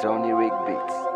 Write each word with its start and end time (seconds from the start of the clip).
Sony 0.00 0.32
Rick 0.36 0.52
Beats. 0.66 1.13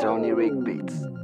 Sony 0.00 0.32
Rick 0.32 0.62
Beats. 0.62 1.17